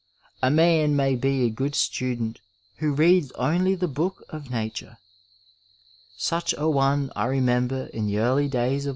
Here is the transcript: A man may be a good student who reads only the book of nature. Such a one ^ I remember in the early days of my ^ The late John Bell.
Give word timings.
A 0.41 0.49
man 0.49 0.95
may 0.95 1.13
be 1.13 1.45
a 1.45 1.51
good 1.51 1.75
student 1.75 2.39
who 2.77 2.91
reads 2.91 3.31
only 3.33 3.75
the 3.75 3.87
book 3.87 4.23
of 4.29 4.49
nature. 4.49 4.97
Such 6.17 6.55
a 6.57 6.67
one 6.67 7.09
^ 7.09 7.11
I 7.15 7.27
remember 7.27 7.85
in 7.85 8.07
the 8.07 8.17
early 8.17 8.47
days 8.47 8.47
of 8.47 8.57
my 8.57 8.57
^ 8.57 8.57
The 8.57 8.61
late 8.79 8.81
John 8.81 8.85
Bell. 8.85 8.89